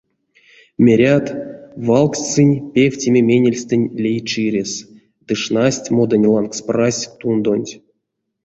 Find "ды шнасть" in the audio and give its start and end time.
5.25-5.91